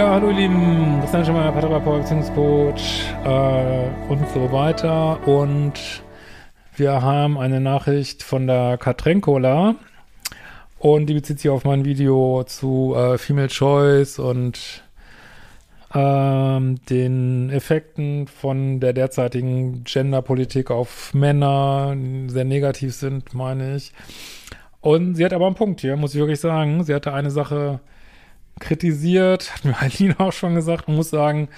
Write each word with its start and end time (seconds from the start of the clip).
Ja, 0.00 0.12
hallo 0.12 0.30
ihr 0.30 0.36
Lieben, 0.36 0.98
Christian 1.00 1.26
Schemmer, 1.26 1.52
Paartherapeut, 1.52 2.00
Beziehungscoach 2.00 3.04
äh, 3.22 4.10
und 4.10 4.26
so 4.30 4.50
weiter. 4.50 5.28
Und 5.28 5.74
wir 6.74 7.02
haben 7.02 7.36
eine 7.36 7.60
Nachricht 7.60 8.22
von 8.22 8.46
der 8.46 8.78
Katrenkola 8.78 9.74
und 10.78 11.04
die 11.04 11.12
bezieht 11.12 11.40
sich 11.40 11.50
auf 11.50 11.64
mein 11.64 11.84
Video 11.84 12.44
zu 12.44 12.94
äh, 12.96 13.18
Female 13.18 13.48
Choice 13.48 14.18
und 14.18 14.82
ähm, 15.94 16.76
den 16.88 17.50
Effekten 17.50 18.26
von 18.26 18.80
der 18.80 18.94
derzeitigen 18.94 19.84
Genderpolitik 19.84 20.70
auf 20.70 21.12
Männer 21.12 21.94
sehr 22.28 22.46
negativ 22.46 22.94
sind, 22.94 23.34
meine 23.34 23.76
ich. 23.76 23.92
Und 24.80 25.16
sie 25.16 25.26
hat 25.26 25.34
aber 25.34 25.44
einen 25.44 25.56
Punkt 25.56 25.82
hier, 25.82 25.94
muss 25.98 26.14
ich 26.14 26.20
wirklich 26.20 26.40
sagen. 26.40 26.84
Sie 26.84 26.94
hatte 26.94 27.12
eine 27.12 27.30
Sache 27.30 27.80
kritisiert, 28.58 29.54
hat 29.54 29.64
mir 29.64 29.76
Eileen 29.80 30.18
auch 30.18 30.32
schon 30.32 30.54
gesagt. 30.54 30.88
Man 30.88 30.96
muss 30.96 31.10
sagen, 31.10 31.48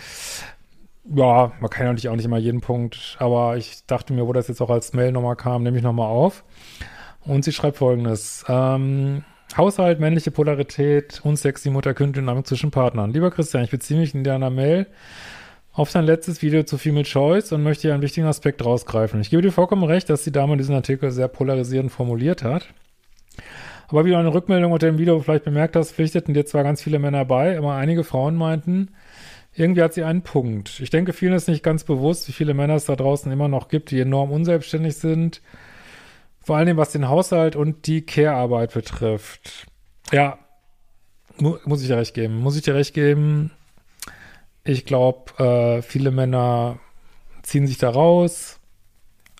ja, 1.05 1.53
man 1.61 1.71
kann 1.71 1.87
ja 1.87 1.93
natürlich 1.93 2.09
auch 2.09 2.17
nicht 2.17 2.25
immer 2.25 2.39
jeden 2.39 2.61
Punkt, 2.61 3.17
aber 3.19 3.57
ich 3.57 3.87
dachte 3.87 4.13
mir, 4.13 4.27
wo 4.27 4.33
das 4.33 4.49
jetzt 4.49 4.61
auch 4.61 4.71
als 4.71 4.93
Mail 4.93 5.13
nochmal 5.13 5.37
kam, 5.37 5.63
nehme 5.63 5.77
ich 5.77 5.83
nochmal 5.83 6.09
auf. 6.09 6.45
Und 7.25 7.45
sie 7.45 7.53
schreibt 7.53 7.79
folgendes. 7.79 8.45
Ähm, 8.49 9.25
Haushalt, 9.57 10.01
männliche 10.01 10.31
Polarität, 10.31 11.21
unsexy 11.25 11.71
Mutter-Kind-Dynamik 11.71 12.47
zwischen 12.47 12.71
Partnern. 12.71 13.13
Lieber 13.13 13.31
Christian, 13.31 13.65
ich 13.65 13.71
beziehe 13.71 14.01
mich 14.01 14.15
in 14.15 14.25
deiner 14.25 14.51
Mail 14.51 14.87
auf 15.73 15.91
dein 15.91 16.05
letztes 16.05 16.43
Video 16.43 16.63
zu 16.63 16.79
Female 16.79 17.05
Choice 17.05 17.53
und 17.53 17.63
möchte 17.63 17.83
hier 17.83 17.95
einen 17.95 18.03
wichtigen 18.03 18.27
Aspekt 18.27 18.65
rausgreifen. 18.65 19.21
Ich 19.21 19.31
gebe 19.31 19.43
dir 19.43 19.53
vollkommen 19.53 19.85
recht, 19.85 20.09
dass 20.11 20.25
die 20.25 20.33
Dame 20.33 20.57
diesen 20.57 20.75
Artikel 20.75 21.11
sehr 21.11 21.29
polarisierend 21.29 21.93
formuliert 21.93 22.43
hat. 22.43 22.69
Aber 23.93 24.07
wie 24.07 24.11
du 24.11 24.17
eine 24.17 24.33
Rückmeldung 24.33 24.73
unter 24.73 24.87
dem 24.87 24.97
Video 24.97 25.21
vielleicht 25.21 25.45
bemerkt 25.45 25.77
hast, 25.77 25.93
pflichteten 25.93 26.33
dir 26.33 26.47
zwar 26.47 26.63
ganz 26.63 26.83
viele 26.83 26.99
Männer 26.99 27.27
bei, 27.27 27.59
aber 27.59 27.75
einige 27.75 28.05
Frauen 28.05 28.37
meinten, 28.37 28.89
irgendwie 29.55 29.83
hat 29.83 29.93
sie 29.93 30.03
einen 30.03 30.23
Punkt. 30.23 30.81
Ich 30.81 30.89
denke, 30.89 31.13
vielen 31.13 31.35
ist 31.35 31.47
nicht 31.47 31.63
ganz 31.63 31.85
bewusst, 31.85 32.27
wie 32.27 32.33
viele 32.33 32.55
Männer 32.55 32.77
es 32.77 32.87
da 32.87 32.97
draußen 32.97 33.31
immer 33.31 33.49
noch 33.49 33.69
gibt, 33.69 33.91
die 33.91 34.01
enorm 34.01 34.31
unselbstständig 34.31 34.97
sind. 34.97 35.43
Vor 36.41 36.57
allem, 36.57 36.79
was 36.79 36.93
den 36.93 37.11
Haushalt 37.11 37.55
und 37.55 37.87
die 37.87 38.01
Care-Arbeit 38.01 38.73
betrifft. 38.73 39.67
Ja, 40.11 40.39
mu 41.37 41.59
muss 41.67 41.83
ich 41.83 41.89
dir 41.89 41.99
recht 41.99 42.15
geben. 42.15 42.41
Muss 42.41 42.57
ich 42.57 42.63
dir 42.63 42.75
recht 42.75 42.95
geben. 42.95 43.51
Ich 44.65 44.87
glaube, 44.87 45.33
äh, 45.39 45.83
viele 45.83 46.13
Männer 46.13 46.79
ziehen 47.43 47.67
sich 47.67 47.77
da 47.77 47.91
raus 47.91 48.59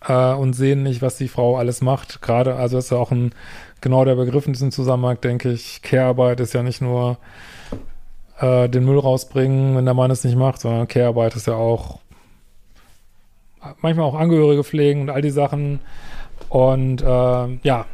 äh, 0.07 0.35
und 0.35 0.55
sehen 0.55 0.83
nicht, 0.83 1.03
was 1.03 1.17
die 1.17 1.29
Frau 1.29 1.57
alles 1.57 1.81
macht. 1.81 2.23
Gerade, 2.23 2.57
also 2.57 2.77
das 2.77 2.87
ist 2.87 2.91
ja 2.91 2.99
auch 2.99 3.11
ein 3.11 3.35
genau 3.81 4.05
der 4.05 4.15
Begriff 4.15 4.47
in 4.47 4.53
diesem 4.53 4.71
Zusammenhang, 4.71 5.21
denke 5.21 5.51
ich. 5.51 5.83
Care-Arbeit 5.83 6.41
ist 6.41 6.55
ja 6.55 6.63
nicht 6.63 6.81
nur 6.81 7.19
äh, 8.39 8.69
den 8.69 8.85
Müll 8.85 8.99
rausbringen, 8.99 9.77
wenn 9.77 9.85
der 9.85 9.95
Mann 9.95 10.11
es 10.11 10.25
nicht 10.25 10.37
macht, 10.37 10.61
sondern 10.61 10.89
Care-Arbeit 10.89 11.37
ist 11.37 11.47
ja 11.47 11.55
auch 11.55 12.01
manchmal 13.81 14.07
auch 14.07 14.15
Angehörige 14.15 14.65
pflegen 14.65 15.03
und 15.03 15.11
all 15.11 15.23
die 15.23 15.31
Sachen. 15.31 15.81
Und 16.49 17.03
äh, 17.03 17.59
ja, 17.63 17.87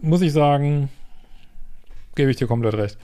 muss 0.00 0.22
ich 0.22 0.32
sagen, 0.32 0.90
gebe 2.14 2.30
ich 2.30 2.36
dir 2.36 2.46
komplett 2.46 2.74
recht. 2.74 2.98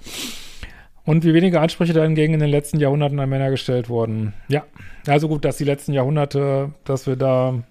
Und 1.05 1.25
wie 1.25 1.35
wenige 1.35 1.61
Ansprüche 1.61 1.93
dahingegen 1.93 2.35
in 2.35 2.41
den 2.41 2.49
letzten 2.49 2.81
Jahrhunderten 2.81 3.21
an 3.21 3.29
Männer 3.29 3.51
gestellt 3.51 3.89
wurden. 3.89 4.33
Ja, 4.49 4.65
also 5.07 5.29
gut, 5.29 5.45
dass 5.45 5.59
die 5.59 5.65
letzten 5.65 5.93
Jahrhunderte, 5.93 6.73
dass 6.85 7.07
wir 7.07 7.17
da 7.17 7.63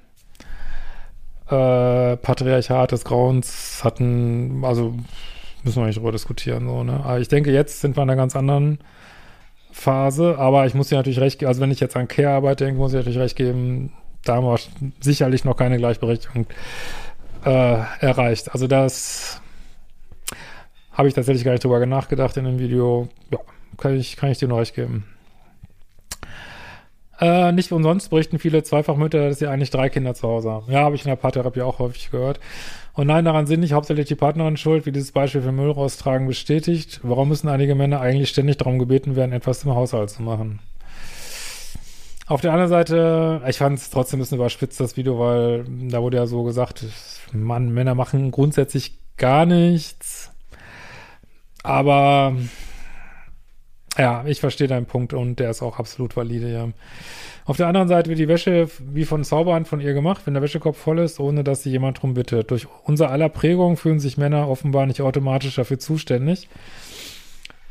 äh, 1.50 2.18
Patriarchat 2.18 2.92
des 2.92 3.04
Grauens 3.06 3.82
hatten, 3.84 4.64
also 4.64 4.94
müssen 5.64 5.82
wir 5.82 5.88
nicht 5.88 5.98
drüber 5.98 6.12
diskutieren, 6.12 6.68
so, 6.68 6.84
ne? 6.84 7.02
Aber 7.04 7.20
ich 7.20 7.28
denke, 7.28 7.52
jetzt 7.52 7.82
sind 7.82 7.98
wir 7.98 8.04
in 8.04 8.10
einer 8.10 8.18
ganz 8.18 8.36
anderen 8.36 8.80
Phase, 9.72 10.38
aber 10.38 10.66
ich 10.66 10.74
muss 10.74 10.90
dir 10.90 10.96
natürlich 10.96 11.20
recht 11.20 11.40
geben, 11.40 11.48
also 11.50 11.62
wenn 11.62 11.72
ich 11.72 11.80
jetzt 11.80 11.96
an 11.96 12.08
Care-Arbeit 12.08 12.60
denke, 12.60 12.80
muss 12.80 12.94
ich 12.94 12.98
natürlich 12.98 13.20
recht 13.20 13.36
geben, 13.36 13.92
da 14.24 14.36
haben 14.36 14.46
wir 14.46 14.58
sicherlich 15.00 15.44
noch 15.46 15.58
keine 15.58 15.78
Gleichberechtigung 15.78 16.46
äh, 17.46 17.78
erreicht. 18.00 18.54
Also 18.54 18.68
das 18.68 19.42
habe 20.92 21.08
ich 21.08 21.14
tatsächlich 21.14 21.44
gar 21.44 21.52
nicht 21.52 21.64
drüber 21.64 21.86
nachgedacht 21.86 22.38
in 22.38 22.46
dem 22.46 22.60
Video. 22.60 23.10
Ja, 23.32 23.40
kann 23.78 23.96
ich, 23.96 24.16
kann 24.16 24.32
ich 24.32 24.38
dir 24.38 24.48
nur 24.48 24.60
recht 24.60 24.76
geben. 24.76 25.06
Äh, 27.24 27.54
nicht 27.54 27.72
umsonst 27.72 28.10
berichten 28.10 28.38
viele 28.38 28.64
Zweifachmütter, 28.64 29.30
dass 29.30 29.40
sie 29.40 29.48
eigentlich 29.48 29.70
drei 29.70 29.88
Kinder 29.88 30.14
zu 30.14 30.28
Hause 30.28 30.52
haben. 30.52 30.70
Ja, 30.70 30.82
habe 30.82 30.96
ich 30.96 31.06
in 31.06 31.10
der 31.10 31.16
Paartherapie 31.16 31.62
auch 31.62 31.80
häufig 31.80 32.12
gehört. 32.12 32.42
Und 32.92 33.08
nein, 33.08 33.24
daran 33.24 33.48
sind 33.48 33.62
nicht 33.62 33.72
hauptsächlich 33.72 34.08
die 34.08 34.16
Partnerin 34.16 34.58
schuld, 34.58 34.86
wie 34.86 34.92
dieses 34.92 35.14
Beispiel 35.14 35.42
für 35.42 35.54
Müll 35.54 35.72
raustragen 35.72 36.28
bestätigt. 36.28 37.00
Warum 37.02 37.30
müssen 37.30 37.48
einige 37.48 37.76
Männer 37.76 38.02
eigentlich 38.02 38.28
ständig 38.28 38.58
darum 38.58 38.78
gebeten 38.78 39.16
werden, 39.16 39.32
etwas 39.32 39.64
im 39.64 39.74
Haushalt 39.74 40.10
zu 40.10 40.22
machen? 40.22 40.60
Auf 42.28 42.42
der 42.42 42.52
anderen 42.52 42.70
Seite, 42.70 43.42
ich 43.48 43.58
fand 43.58 43.78
es 43.78 43.90
trotzdem 43.90 44.20
ein 44.20 44.24
bisschen 44.24 44.38
überspitzt, 44.38 44.82
das 44.82 44.98
Video, 44.98 45.18
weil 45.18 45.64
da 45.90 46.02
wurde 46.02 46.18
ja 46.18 46.26
so 46.26 46.44
gesagt, 46.44 46.84
Mann, 47.32 47.74
Männer 47.74 47.96
machen 47.96 48.32
grundsätzlich 48.32 48.98
gar 49.16 49.46
nichts. 49.46 50.30
Aber 51.64 52.36
ja, 53.98 54.24
ich 54.26 54.40
verstehe 54.40 54.68
deinen 54.68 54.86
Punkt 54.86 55.14
und 55.14 55.40
der 55.40 55.52
ist 55.52 55.62
auch 55.62 55.80
absolut 55.80 56.16
valide, 56.18 56.52
ja. 56.52 56.70
Auf 57.46 57.58
der 57.58 57.68
anderen 57.68 57.90
Seite 57.90 58.10
wird 58.10 58.20
die 58.20 58.28
Wäsche 58.28 58.70
wie 58.80 59.04
von 59.04 59.24
Zauberhand 59.24 59.68
von 59.68 59.82
ihr 59.82 59.94
gemacht, 59.94 60.22
wenn 60.26 60.34
der 60.34 60.42
Wäschekorb 60.42 60.76
voll 60.76 61.00
ist, 61.00 61.20
ohne 61.20 61.44
dass 61.44 61.64
sie 61.64 61.72
jemand 61.72 62.02
drum 62.02 62.14
bittet. 62.14 62.52
Durch 62.52 62.68
unser 62.86 63.12
aller 63.12 63.30
Prägung 63.30 63.76
fühlen 63.76 64.00
sich 64.00 64.18
Männer 64.18 64.48
offenbar 64.48 64.86
nicht 64.86 65.02
automatisch 65.02 65.56
dafür 65.56 65.78
zuständig, 65.78 66.48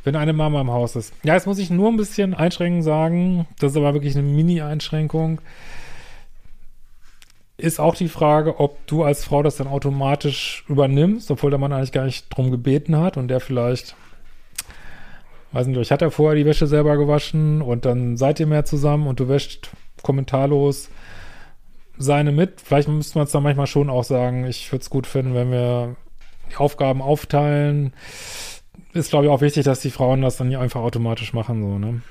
wenn 0.04 0.14
eine 0.14 0.34
Mama 0.34 0.60
im 0.60 0.70
Haus 0.70 0.94
ist. 0.94 1.14
Ja, 1.24 1.34
jetzt 1.34 1.46
muss 1.46 1.58
ich 1.58 1.70
nur 1.70 1.88
ein 1.88 1.96
bisschen 1.96 2.34
einschränken 2.34 2.82
sagen, 2.82 3.46
das 3.58 3.72
ist 3.72 3.78
aber 3.78 3.94
wirklich 3.94 4.14
eine 4.14 4.26
Mini-Einschränkung. 4.26 5.40
Ist 7.56 7.80
auch 7.80 7.94
die 7.94 8.08
Frage, 8.08 8.60
ob 8.60 8.86
du 8.86 9.04
als 9.04 9.24
Frau 9.24 9.42
das 9.42 9.56
dann 9.56 9.68
automatisch 9.68 10.64
übernimmst, 10.68 11.30
obwohl 11.30 11.50
der 11.50 11.58
Mann 11.60 11.72
eigentlich 11.72 11.92
gar 11.92 12.04
nicht 12.04 12.26
drum 12.28 12.50
gebeten 12.50 12.96
hat 12.96 13.16
und 13.16 13.28
der 13.28 13.40
vielleicht 13.40 13.96
weiß 15.52 15.66
nicht, 15.66 15.78
ich 15.78 15.92
hatte 15.92 16.10
vorher 16.10 16.36
die 16.36 16.46
Wäsche 16.46 16.66
selber 16.66 16.96
gewaschen 16.96 17.62
und 17.62 17.84
dann 17.84 18.16
seid 18.16 18.40
ihr 18.40 18.46
mehr 18.46 18.64
zusammen 18.64 19.06
und 19.06 19.20
du 19.20 19.28
wäscht 19.28 19.70
kommentarlos 20.02 20.88
seine 21.98 22.32
mit. 22.32 22.60
Vielleicht 22.60 22.88
müsste 22.88 23.18
man 23.18 23.26
es 23.26 23.32
dann 23.32 23.42
manchmal 23.42 23.66
schon 23.66 23.90
auch 23.90 24.04
sagen, 24.04 24.46
ich 24.46 24.70
würde 24.72 24.82
es 24.82 24.90
gut 24.90 25.06
finden, 25.06 25.34
wenn 25.34 25.50
wir 25.50 25.96
die 26.50 26.56
Aufgaben 26.56 27.02
aufteilen. 27.02 27.92
Ist, 28.94 29.10
glaube 29.10 29.26
ich, 29.26 29.30
auch 29.30 29.40
wichtig, 29.40 29.64
dass 29.64 29.80
die 29.80 29.90
Frauen 29.90 30.22
das 30.22 30.36
dann 30.36 30.48
nicht 30.48 30.58
einfach 30.58 30.80
automatisch 30.80 31.32
machen, 31.32 31.62
so, 31.62 31.78
ne? 31.78 32.02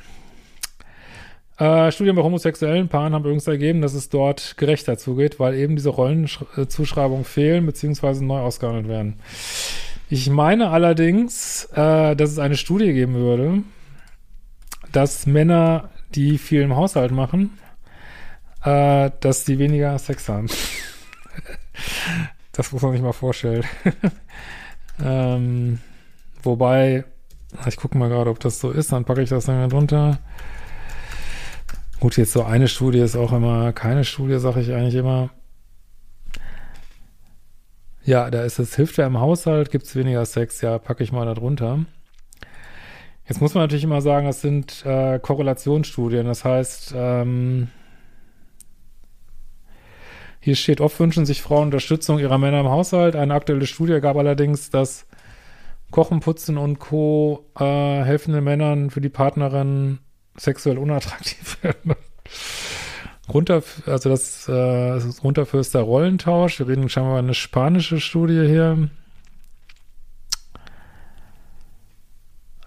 Äh, 1.57 1.91
Studien 1.91 2.15
bei 2.15 2.23
homosexuellen 2.23 2.87
Paaren 2.87 3.13
haben 3.13 3.23
übrigens 3.23 3.45
ergeben, 3.45 3.81
dass 3.81 3.93
es 3.93 4.09
dort 4.09 4.57
gerechter 4.57 4.97
zugeht, 4.97 5.39
weil 5.39 5.53
eben 5.53 5.75
diese 5.75 5.89
Rollenzuschreibungen 5.89 7.23
fehlen, 7.23 7.67
beziehungsweise 7.67 8.25
neu 8.25 8.39
ausgehandelt 8.39 8.87
werden. 8.87 9.19
Ich 10.13 10.29
meine 10.29 10.71
allerdings, 10.71 11.69
äh, 11.71 12.17
dass 12.17 12.31
es 12.31 12.37
eine 12.37 12.57
Studie 12.57 12.91
geben 12.91 13.13
würde, 13.13 13.63
dass 14.91 15.25
Männer, 15.25 15.89
die 16.15 16.37
viel 16.37 16.63
im 16.63 16.75
Haushalt 16.75 17.13
machen, 17.13 17.57
äh, 18.65 19.09
dass 19.21 19.45
die 19.45 19.57
weniger 19.57 19.97
Sex 19.99 20.27
haben. 20.27 20.47
das 22.51 22.73
muss 22.73 22.81
man 22.81 22.91
sich 22.91 23.01
mal 23.01 23.13
vorstellen. 23.13 23.63
ähm, 25.01 25.79
wobei, 26.43 27.05
ich 27.65 27.77
gucke 27.77 27.97
mal 27.97 28.09
gerade, 28.09 28.31
ob 28.31 28.41
das 28.41 28.59
so 28.59 28.69
ist, 28.69 28.91
dann 28.91 29.05
packe 29.05 29.21
ich 29.21 29.29
das 29.29 29.45
dann 29.45 29.69
drunter. 29.69 30.19
Gut, 32.01 32.17
jetzt 32.17 32.33
so 32.33 32.43
eine 32.43 32.67
Studie 32.67 32.99
ist 32.99 33.15
auch 33.15 33.31
immer 33.31 33.71
keine 33.71 34.03
Studie, 34.03 34.39
sage 34.39 34.59
ich 34.59 34.73
eigentlich 34.73 34.95
immer. 34.95 35.29
Ja, 38.03 38.31
da 38.31 38.43
ist 38.43 38.59
es, 38.59 38.75
hilft 38.75 38.97
ja 38.97 39.05
im 39.05 39.19
Haushalt, 39.19 39.69
gibt 39.71 39.85
es 39.85 39.95
weniger 39.95 40.25
Sex, 40.25 40.61
ja, 40.61 40.79
packe 40.79 41.03
ich 41.03 41.11
mal 41.11 41.25
da 41.25 41.33
drunter. 41.33 41.85
Jetzt 43.27 43.41
muss 43.41 43.53
man 43.53 43.63
natürlich 43.63 43.83
immer 43.83 44.01
sagen, 44.01 44.25
das 44.25 44.41
sind 44.41 44.83
äh, 44.85 45.19
Korrelationsstudien. 45.19 46.25
Das 46.25 46.43
heißt, 46.43 46.93
ähm, 46.97 47.69
hier 50.39 50.55
steht, 50.55 50.81
oft 50.81 50.99
wünschen 50.99 51.25
sich 51.25 51.41
Frauen 51.41 51.65
Unterstützung 51.65 52.17
ihrer 52.17 52.39
Männer 52.39 52.59
im 52.61 52.69
Haushalt. 52.69 53.15
Eine 53.15 53.35
aktuelle 53.35 53.67
Studie 53.67 54.01
gab 54.01 54.17
allerdings, 54.17 54.71
dass 54.71 55.05
Kochen, 55.91 56.19
Putzen 56.19 56.57
und 56.57 56.79
Co. 56.79 57.45
Äh, 57.57 57.63
helfende 57.63 58.41
Männern 58.41 58.89
für 58.89 59.01
die 59.01 59.09
Partnerin 59.09 59.99
sexuell 60.35 60.79
unattraktiv 60.79 61.57
werden. 61.63 61.95
Runter, 63.33 63.63
also 63.85 64.09
das, 64.09 64.47
äh, 64.47 64.51
das 64.51 65.05
ist 65.05 65.23
Runterfürster 65.23 65.81
Rollentausch. 65.81 66.59
Wir 66.59 66.67
reden 66.67 66.89
scheinbar 66.89 67.19
eine 67.19 67.33
spanische 67.33 67.99
Studie 67.99 68.47
hier. 68.47 68.89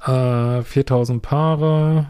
Äh, 0.07 0.63
4000 0.63 1.23
Paare. 1.23 2.07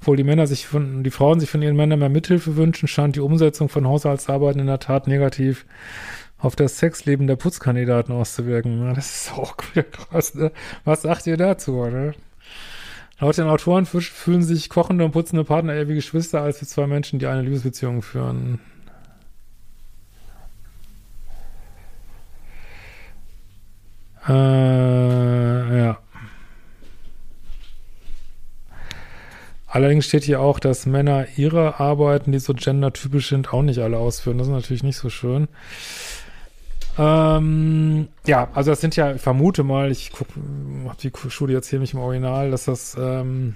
Obwohl 0.00 0.16
die 0.16 0.24
Männer 0.24 0.46
sich 0.46 0.66
von, 0.66 1.04
die 1.04 1.10
Frauen 1.10 1.40
sich 1.40 1.50
von 1.50 1.60
ihren 1.60 1.76
Männern 1.76 1.98
mehr 1.98 2.08
Mithilfe 2.08 2.56
wünschen, 2.56 2.88
scheint 2.88 3.16
die 3.16 3.20
Umsetzung 3.20 3.68
von 3.68 3.86
Haushaltsarbeiten 3.86 4.60
in 4.60 4.66
der 4.66 4.80
Tat 4.80 5.06
negativ 5.06 5.66
auf 6.38 6.56
das 6.56 6.78
Sexleben 6.78 7.26
der 7.26 7.36
Putzkandidaten 7.36 8.14
auszuwirken. 8.14 8.94
Das 8.94 9.26
ist 9.26 9.32
auch 9.34 9.56
krass, 9.92 10.34
ne? 10.34 10.52
Was 10.84 11.02
sagt 11.02 11.26
ihr 11.26 11.36
dazu, 11.36 11.84
ne? 11.84 12.14
Laut 13.20 13.36
den 13.36 13.48
Autoren 13.48 13.84
fühlen 13.84 14.42
sich 14.42 14.70
kochende 14.70 15.04
und 15.04 15.10
putzende 15.10 15.44
Partner 15.44 15.74
eher 15.74 15.88
wie 15.88 15.94
Geschwister 15.94 16.40
als 16.40 16.62
wie 16.62 16.66
zwei 16.66 16.86
Menschen, 16.86 17.18
die 17.18 17.26
eine 17.26 17.42
Liebesbeziehung 17.42 18.00
führen. 18.00 18.60
Äh, 24.26 24.32
ja. 24.32 25.98
Allerdings 29.66 30.06
steht 30.06 30.24
hier 30.24 30.40
auch, 30.40 30.58
dass 30.58 30.86
Männer 30.86 31.26
ihre 31.36 31.78
Arbeiten, 31.78 32.32
die 32.32 32.38
so 32.38 32.54
gendertypisch 32.54 33.28
sind, 33.28 33.52
auch 33.52 33.62
nicht 33.62 33.80
alle 33.80 33.98
ausführen. 33.98 34.38
Das 34.38 34.46
ist 34.46 34.52
natürlich 34.52 34.82
nicht 34.82 34.96
so 34.96 35.10
schön. 35.10 35.46
Ähm, 36.98 38.08
ja, 38.26 38.48
also 38.54 38.70
das 38.70 38.80
sind 38.80 38.96
ja, 38.96 39.14
ich 39.14 39.22
vermute 39.22 39.62
mal, 39.62 39.90
ich 39.90 40.12
habe 40.12 40.96
die 41.00 41.12
Studie 41.28 41.52
jetzt 41.52 41.68
hier 41.68 41.78
nicht 41.78 41.94
im 41.94 42.00
Original, 42.00 42.50
dass 42.50 42.64
das 42.64 42.96
ähm, 42.98 43.54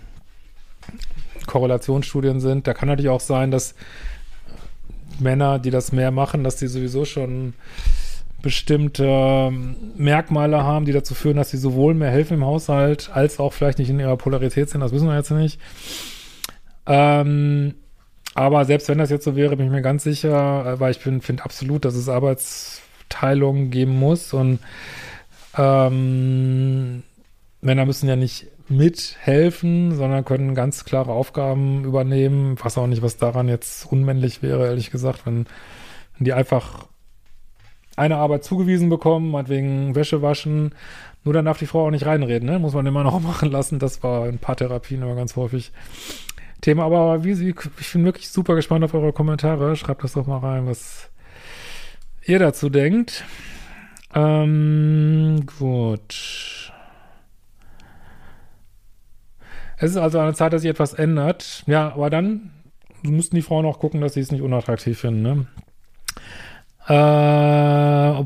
Korrelationsstudien 1.47 2.41
sind. 2.41 2.67
Da 2.67 2.75
kann 2.75 2.89
natürlich 2.89 3.11
auch 3.11 3.21
sein, 3.21 3.51
dass 3.51 3.75
Männer, 5.19 5.59
die 5.59 5.71
das 5.71 5.93
mehr 5.93 6.11
machen, 6.11 6.45
dass 6.45 6.57
die 6.57 6.67
sowieso 6.67 7.05
schon 7.05 7.55
bestimmte 8.43 9.07
ähm, 9.07 9.77
Merkmale 9.97 10.63
haben, 10.63 10.85
die 10.85 10.93
dazu 10.93 11.15
führen, 11.15 11.37
dass 11.37 11.51
sie 11.51 11.57
sowohl 11.57 11.95
mehr 11.95 12.11
helfen 12.11 12.35
im 12.35 12.45
Haushalt, 12.45 13.11
als 13.13 13.41
auch 13.41 13.55
vielleicht 13.55 13.79
nicht 13.79 13.89
in 13.89 13.99
ihrer 13.99 14.19
Polarität 14.19 14.69
sind. 14.69 14.83
Das 14.83 14.93
wissen 14.93 15.09
wir 15.09 15.17
jetzt 15.17 15.31
nicht. 15.31 15.59
Ähm, 16.87 17.75
aber 18.35 18.65
selbst 18.67 18.89
wenn 18.89 18.99
das 18.99 19.11
jetzt 19.11 19.25
so 19.25 19.35
wäre, 19.35 19.57
bin 19.57 19.67
ich 19.67 19.73
mir 19.73 19.81
ganz 19.81 20.05
sicher, 20.05 20.75
äh, 20.75 20.81
weil 20.81 20.91
ich 20.91 20.99
finde 20.99 21.43
absolut, 21.43 21.87
dass 21.87 21.95
es 21.95 22.09
Arbeitsteilungen 23.15 23.71
geben 23.71 23.99
muss 23.99 24.33
und 24.33 24.59
ähm, 25.57 27.03
Männer 27.61 27.87
müssen 27.87 28.09
ja 28.09 28.17
nicht 28.17 28.47
mithelfen, 28.69 29.95
sondern 29.95 30.25
können 30.25 30.55
ganz 30.55 30.85
klare 30.85 31.13
Aufgaben 31.13 31.85
übernehmen. 31.85 32.55
Ich 32.59 32.65
weiß 32.65 32.79
auch 32.79 32.87
nicht, 32.87 33.03
was 33.03 33.17
daran 33.17 33.49
jetzt 33.49 33.91
unmännlich 33.91 34.43
wäre, 34.43 34.67
ehrlich 34.67 34.91
gesagt, 34.91 35.27
wenn, 35.27 35.47
wenn 36.17 36.25
die 36.25 36.33
einfach 36.33 36.89
eine 37.97 38.17
Arbeit 38.17 38.43
zugewiesen 38.43 38.89
bekommen, 38.89 39.31
meinetwegen 39.31 39.95
Wäsche 39.95 40.21
waschen. 40.21 40.75
Nur 41.23 41.33
dann 41.33 41.45
darf 41.45 41.59
die 41.59 41.67
Frau 41.67 41.87
auch 41.87 41.91
nicht 41.91 42.07
reinreden, 42.07 42.49
ne? 42.49 42.59
Muss 42.59 42.75
man 42.75 42.87
immer 42.87 43.05
noch 43.05 43.21
machen 43.23 43.51
lassen. 43.51 43.79
Das 43.79 44.03
war 44.03 44.29
in 44.29 44.39
Paartherapien 44.39 45.03
immer 45.03 45.15
ganz 45.15 45.37
häufig 45.37 45.73
Thema. 46.61 46.85
Aber 46.85 47.23
wie 47.23 47.33
ich 47.33 47.93
bin 47.93 48.05
wirklich 48.05 48.29
super 48.31 48.57
gespannt 48.57 48.85
auf 48.85 48.95
eure 48.95 49.13
Kommentare. 49.13 49.77
Schreibt 49.77 50.03
das 50.03 50.15
doch 50.15 50.27
mal 50.27 50.39
rein, 50.39 50.67
was 50.67 51.11
ihr 52.27 52.39
dazu 52.39 52.71
denkt. 52.71 53.25
Ähm, 54.15 55.45
gut. 55.59 56.73
Es 59.77 59.91
ist 59.91 59.97
also 59.97 60.19
eine 60.19 60.35
Zeit, 60.35 60.53
dass 60.53 60.63
sich 60.63 60.71
etwas 60.71 60.95
ändert. 60.95 61.65
Ja, 61.67 61.93
aber 61.93 62.11
dann 62.11 62.51
müssten 63.03 63.37
die 63.37 63.43
Frauen 63.43 63.67
auch 63.67 63.79
gucken, 63.79 64.01
dass 64.01 64.15
sie 64.15 64.21
es 64.21 64.31
nicht 64.33 64.43
unattraktiv 64.43 64.99
finden, 64.99 65.23
ne? 65.23 65.47
Äh, 66.87 68.25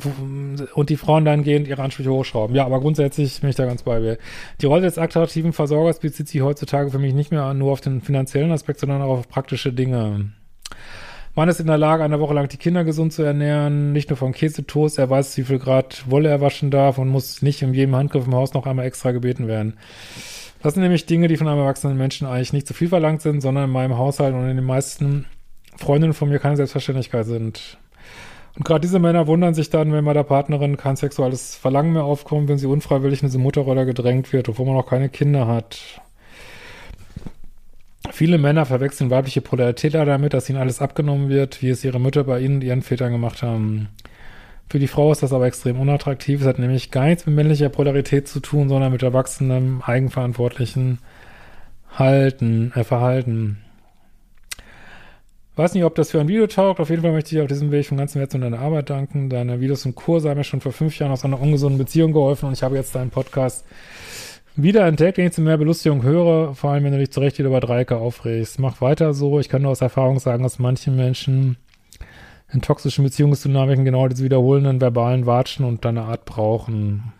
und 0.75 0.91
die 0.91 0.97
Frauen 0.97 1.25
dann 1.25 1.45
gehend 1.45 1.69
ihre 1.69 1.83
Ansprüche 1.83 2.11
hochschrauben. 2.11 2.57
Ja, 2.57 2.67
aber 2.67 2.81
grundsätzlich 2.81 3.41
bin 3.41 3.51
ich 3.51 3.57
da 3.57 3.67
ganz 3.67 3.85
bei 3.85 4.01
mir. 4.01 4.19
Die 4.61 4.67
Rolle 4.67 4.83
des 4.83 4.99
attraktiven 4.99 5.53
Versorgers 5.53 6.01
bezieht 6.01 6.29
sich 6.29 6.43
heutzutage 6.43 6.91
für 6.91 6.99
mich 6.99 7.15
nicht 7.15 7.31
mehr 7.31 7.55
nur 7.55 7.73
auf 7.73 7.81
den 7.81 8.01
finanziellen 8.01 8.51
Aspekt, 8.51 8.81
sondern 8.81 9.03
auch 9.03 9.19
auf 9.19 9.29
praktische 9.29 9.73
Dinge. 9.73 10.33
Man 11.39 11.49
ist 11.49 11.61
in 11.61 11.69
der 11.69 11.79
Lage, 11.79 12.03
eine 12.03 12.19
Woche 12.19 12.35
lang 12.35 12.49
die 12.49 12.57
Kinder 12.57 12.83
gesund 12.83 13.13
zu 13.13 13.23
ernähren, 13.23 13.93
nicht 13.93 14.11
nur 14.11 14.17
vom 14.17 14.33
Käsetoast, 14.33 14.99
er 14.99 15.09
weiß, 15.09 15.37
wie 15.37 15.45
viel 15.45 15.61
Grad 15.61 16.03
Wolle 16.11 16.29
er 16.29 16.41
waschen 16.41 16.73
darf 16.73 16.99
und 16.99 17.07
muss 17.11 17.43
nicht 17.43 17.63
in 17.63 17.73
jedem 17.73 17.95
Handgriff 17.95 18.27
im 18.27 18.35
Haus 18.35 18.55
noch 18.55 18.67
einmal 18.67 18.87
extra 18.87 19.13
gebeten 19.13 19.47
werden. 19.47 19.79
Das 20.65 20.75
sind 20.75 20.83
nämlich 20.83 21.07
Dinge, 21.07 21.29
die 21.29 21.37
von 21.37 21.47
einem 21.47 21.61
erwachsenen 21.61 21.97
Menschen 21.97 22.27
eigentlich 22.27 22.53
nicht 22.53 22.67
zu 22.67 22.75
viel 22.75 22.89
verlangt 22.89 23.23
sind, 23.23 23.41
sondern 23.41 23.67
in 23.67 23.71
meinem 23.71 23.97
Haushalt 23.97 24.35
und 24.35 24.51
in 24.51 24.57
den 24.57 24.65
meisten 24.65 25.27
Freundinnen 25.77 26.13
von 26.13 26.29
mir 26.29 26.41
keine 26.41 26.57
Selbstverständlichkeit 26.57 27.27
sind. 27.27 27.79
Und 28.57 28.65
gerade 28.65 28.81
diese 28.81 28.99
Männer 28.99 29.29
wundern 29.29 29.55
sich 29.55 29.71
dann, 29.71 29.93
wenn 29.93 30.05
bei 30.05 30.15
der 30.15 30.25
Partnerin 30.25 30.77
kein 30.77 30.97
sexuelles 30.97 31.55
Verlangen 31.55 31.93
mehr 31.93 32.03
aufkommt, 32.03 32.49
wenn 32.49 32.59
sie 32.59 32.67
unfreiwillig 32.67 33.23
in 33.23 33.29
diese 33.29 33.39
Mutterrolle 33.39 33.87
gedrängt 33.87 34.33
wird, 34.33 34.49
obwohl 34.49 34.67
man 34.67 34.75
noch 34.75 34.89
keine 34.89 35.09
Kinder 35.09 35.47
hat. 35.47 36.01
Viele 38.13 38.39
Männer 38.39 38.67
verwechseln 38.67 39.11
weibliche 39.11 39.41
Polarität 39.41 39.95
damit, 39.95 40.35
dass 40.35 40.49
ihnen 40.49 40.59
alles 40.59 40.81
abgenommen 40.81 41.29
wird, 41.29 41.63
wie 41.63 41.71
es 41.71 41.85
ihre 41.85 42.01
Mütter 42.01 42.25
bei 42.25 42.41
ihnen 42.41 42.57
und 42.57 42.65
ihren 42.65 42.83
Vätern 42.83 43.13
gemacht 43.13 43.43
haben. 43.43 43.89
Für 44.71 44.79
die 44.79 44.89
Frau 44.89 45.11
ist 45.13 45.23
das 45.23 45.33
aber 45.33 45.47
extrem 45.47 45.81
unattraktiv. 45.81 46.41
Es 46.41 46.47
hat 46.47 46.59
nämlich 46.59 46.91
gar 46.91 47.07
nichts 47.07 47.25
mit 47.27 47.35
männlicher 47.35 47.71
Polarität 47.71 48.29
zu 48.29 48.41
tun, 48.41 48.69
sondern 48.69 48.93
mit 48.93 49.03
erwachsenem, 49.03 49.83
eigenverantwortlichen 49.85 50.99
Halten, 51.97 52.73
äh, 52.75 52.85
Verhalten. 52.85 53.59
Weiß 55.57 55.75
nicht, 55.75 55.85
ob 55.85 55.95
das 55.95 56.11
für 56.11 56.21
ein 56.21 56.29
Video 56.29 56.47
taugt. 56.47 56.81
Auf 56.81 56.91
jeden 56.91 57.03
Fall 57.03 57.13
möchte 57.13 57.35
ich 57.35 57.43
auf 57.43 57.49
diesem 57.49 57.73
Weg 57.73 57.87
von 57.87 57.97
ganzem 57.97 58.21
Herzen 58.21 58.43
deine 58.43 58.59
Arbeit 58.59 58.91
danken. 58.91 59.29
Deine 59.29 59.61
Videos 59.61 59.87
und 59.87 59.97
Kurse 59.97 60.29
haben 60.29 60.39
mir 60.39 60.45
schon 60.45 60.61
vor 60.61 60.73
fünf 60.73 60.99
Jahren 60.99 61.11
aus 61.11 61.25
einer 61.25 61.41
ungesunden 61.41 61.79
Beziehung 61.79 62.13
geholfen 62.13 62.47
und 62.47 62.53
ich 62.53 62.63
habe 62.63 62.77
jetzt 62.77 62.95
deinen 62.95 63.11
Podcast 63.11 63.65
wieder 64.63 64.87
entdeckt, 64.87 65.19
den 65.19 65.29
ich 65.29 65.33
zu 65.33 65.41
mehr 65.41 65.57
Belustigung 65.57 66.03
höre, 66.03 66.55
vor 66.55 66.71
allem 66.71 66.85
wenn 66.85 66.93
du 66.93 66.99
dich 66.99 67.13
zu 67.13 67.21
Recht 67.21 67.39
wieder 67.39 67.49
über 67.49 67.61
Dreiecke 67.61 67.97
aufregst. 67.97 68.59
Mach 68.59 68.81
weiter 68.81 69.15
so. 69.15 69.39
Ich 69.39 69.49
kann 69.49 69.63
nur 69.63 69.71
aus 69.71 69.81
Erfahrung 69.81 70.19
sagen, 70.19 70.43
dass 70.43 70.59
manche 70.59 70.91
Menschen 70.91 71.57
in 72.53 72.61
toxischen 72.61 73.05
Beziehungsdynamiken 73.05 73.85
genau 73.85 74.09
diese 74.09 74.25
wiederholenden 74.25 74.81
verbalen 74.81 75.27
Watschen 75.27 75.65
und 75.65 75.85
deine 75.85 76.03
Art 76.03 76.25
brauchen. 76.25 77.13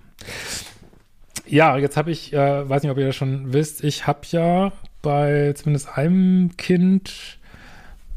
Ja, 1.47 1.79
jetzt 1.79 1.97
habe 1.97 2.11
ich, 2.11 2.33
äh, 2.33 2.69
weiß 2.69 2.83
nicht, 2.83 2.91
ob 2.91 2.99
ihr 2.99 3.07
das 3.07 3.17
schon 3.17 3.53
wisst, 3.53 3.85
ich 3.85 4.07
habe 4.07 4.21
ja 4.31 4.73
bei 5.01 5.53
zumindest 5.55 5.97
einem 5.97 6.57
Kind 6.57 7.39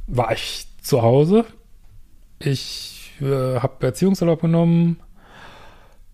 war 0.07 0.31
ich 0.31 0.67
zu 0.81 1.01
Hause. 1.01 1.45
Ich 2.39 3.11
äh, 3.21 3.59
habe 3.59 3.85
Erziehungsurlaub 3.85 4.41
genommen 4.41 4.99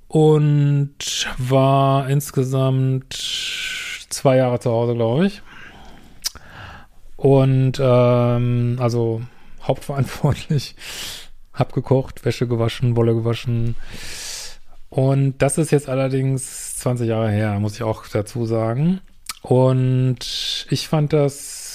und 0.07 0.95
war 1.37 2.09
insgesamt 2.09 3.13
zwei 4.09 4.37
Jahre 4.37 4.59
zu 4.59 4.71
Hause, 4.71 4.95
glaube 4.95 5.27
ich. 5.27 5.41
Und 7.15 7.73
ähm, 7.79 8.77
also 8.79 9.21
hauptverantwortlich. 9.63 10.75
Hab 11.53 11.73
gekocht, 11.73 12.23
Wäsche 12.23 12.47
gewaschen, 12.47 12.95
Wolle 12.95 13.15
gewaschen. 13.15 13.75
Und 14.89 15.39
das 15.39 15.57
ist 15.57 15.71
jetzt 15.71 15.89
allerdings 15.89 16.77
20 16.77 17.07
Jahre 17.07 17.31
her, 17.31 17.59
muss 17.59 17.73
ich 17.75 17.83
auch 17.83 18.05
dazu 18.07 18.45
sagen. 18.45 19.01
Und 19.41 20.67
ich 20.69 20.87
fand 20.87 21.13
das 21.13 21.67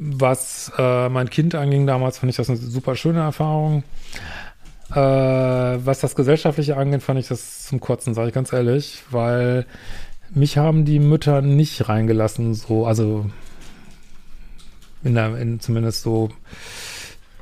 was 0.00 0.72
äh, 0.78 1.08
mein 1.08 1.28
Kind 1.28 1.54
anging 1.54 1.86
damals, 1.86 2.18
fand 2.18 2.30
ich 2.30 2.36
das 2.36 2.48
eine 2.48 2.58
super 2.58 2.94
schöne 2.94 3.20
Erfahrung. 3.20 3.82
Äh, 4.90 4.96
was 4.96 6.00
das 6.00 6.14
Gesellschaftliche 6.14 6.76
angeht, 6.76 7.02
fand 7.02 7.20
ich 7.20 7.28
das 7.28 7.64
zum 7.64 7.80
Kotzen, 7.80 8.14
sage 8.14 8.28
ich 8.28 8.34
ganz 8.34 8.52
ehrlich, 8.52 9.02
weil 9.10 9.66
mich 10.30 10.58
haben 10.58 10.84
die 10.84 10.98
Mütter 10.98 11.42
nicht 11.42 11.88
reingelassen, 11.88 12.54
so, 12.54 12.86
also 12.86 13.26
in 15.02 15.14
der, 15.14 15.36
in 15.38 15.60
zumindest 15.60 16.02
so 16.02 16.30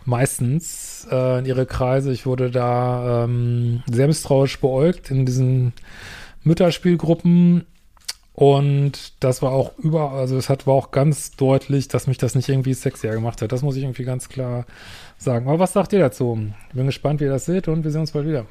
meistens 0.04 1.06
äh, 1.10 1.38
in 1.38 1.46
ihre 1.46 1.66
Kreise. 1.66 2.12
Ich 2.12 2.26
wurde 2.26 2.50
da 2.50 3.24
ähm, 3.24 3.82
sehr 3.90 4.06
misstrauisch 4.06 4.60
beäugt 4.60 5.10
in 5.10 5.26
diesen 5.26 5.72
Mütterspielgruppen 6.42 7.66
und 8.36 9.14
das 9.20 9.40
war 9.40 9.52
auch 9.52 9.78
über, 9.78 10.12
also 10.12 10.36
es 10.36 10.50
hat 10.50 10.66
war 10.66 10.74
auch 10.74 10.90
ganz 10.90 11.30
deutlich, 11.32 11.88
dass 11.88 12.06
mich 12.06 12.18
das 12.18 12.34
nicht 12.34 12.50
irgendwie 12.50 12.74
sexier 12.74 13.12
gemacht 13.12 13.40
hat. 13.40 13.50
Das 13.50 13.62
muss 13.62 13.76
ich 13.76 13.82
irgendwie 13.82 14.04
ganz 14.04 14.28
klar 14.28 14.66
sagen. 15.18 15.48
Aber 15.48 15.58
was 15.58 15.72
sagt 15.72 15.92
ihr 15.92 15.98
dazu? 15.98 16.38
Ich 16.68 16.74
bin 16.74 16.86
gespannt, 16.86 17.20
wie 17.20 17.24
ihr 17.24 17.30
das 17.30 17.46
seht 17.46 17.68
und 17.68 17.84
wir 17.84 17.90
sehen 17.90 18.02
uns 18.02 18.12
bald 18.12 18.26
wieder. 18.26 18.46